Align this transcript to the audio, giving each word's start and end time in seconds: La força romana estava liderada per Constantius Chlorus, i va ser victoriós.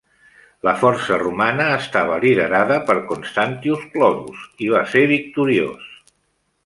La 0.67 0.71
força 0.83 1.17
romana 1.23 1.67
estava 1.73 2.17
liderada 2.23 2.79
per 2.89 2.95
Constantius 3.11 3.85
Chlorus, 3.93 4.49
i 4.69 4.71
va 4.77 4.85
ser 4.95 5.05
victoriós. 5.17 5.89